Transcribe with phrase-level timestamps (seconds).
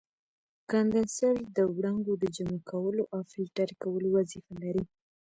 [0.71, 4.83] کاندنسر د وړانګو د جمع کولو او فلټر کولو وظیفه لري.